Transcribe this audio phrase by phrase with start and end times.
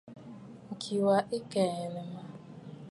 [0.71, 2.23] Ŋ̀ki wa ɨ kɛ̀ɛ̀nə̀ mə̂.